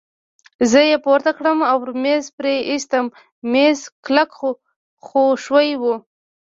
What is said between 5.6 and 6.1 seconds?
وو.